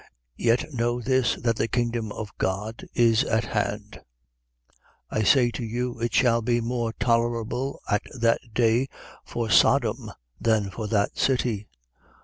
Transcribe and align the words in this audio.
Yet 0.39 0.73
know 0.73 0.99
this, 0.99 1.35
that 1.35 1.57
the 1.57 1.67
kingdom 1.67 2.11
of 2.11 2.35
God 2.39 2.85
is 2.95 3.23
at 3.23 3.43
hand. 3.43 4.01
10:12. 5.11 5.19
I 5.19 5.23
say 5.23 5.51
to 5.51 5.63
you, 5.63 5.99
it 5.99 6.11
shall 6.11 6.41
be 6.41 6.59
more 6.59 6.91
tolerable 6.99 7.79
at 7.87 8.01
that 8.19 8.41
day 8.51 8.87
for 9.23 9.51
Sodom 9.51 10.11
than 10.39 10.71
for 10.71 10.87
that 10.87 11.19
city. 11.19 11.67